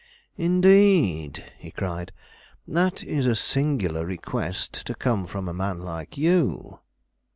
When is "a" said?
3.27-3.35, 5.47-5.53